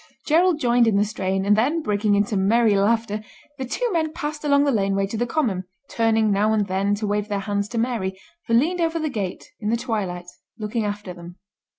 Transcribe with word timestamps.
Gerald 0.25 0.59
joined 0.59 0.87
in 0.87 0.95
the 0.97 1.05
strain, 1.05 1.45
and 1.45 1.55
then, 1.55 1.83
breaking 1.83 2.15
into 2.15 2.35
merry 2.35 2.73
laughter, 2.73 3.21
the 3.59 3.65
two 3.65 3.87
men 3.91 4.11
passed 4.13 4.43
along 4.43 4.63
the 4.63 4.71
laneway 4.71 5.05
to 5.05 5.15
the 5.15 5.27
common, 5.27 5.65
turning 5.91 6.31
now 6.31 6.53
and 6.53 6.65
then 6.65 6.95
to 6.95 7.05
wave 7.05 7.27
their 7.27 7.37
hands 7.41 7.67
to 7.69 7.77
Mary, 7.77 8.19
who 8.47 8.55
leaned 8.55 8.81
over 8.81 8.97
the 8.97 9.09
gate, 9.09 9.51
in 9.59 9.69
the 9.69 9.77
twilight, 9.77 10.25
looking 10.57 10.85
after 10.85 11.13
them. 11.13 11.35